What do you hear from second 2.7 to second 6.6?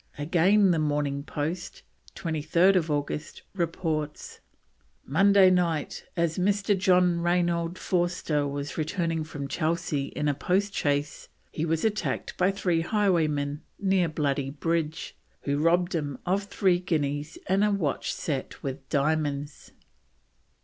August, reports: "Monday night, as